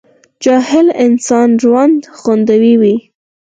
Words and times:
جاهل 0.43 0.87
انسان 1.05 1.49
رونډ 1.63 1.99
غوندي 2.21 2.73
وي 2.81 2.95